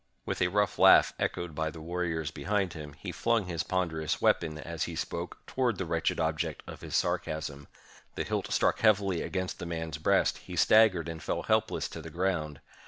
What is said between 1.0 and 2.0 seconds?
echoed by the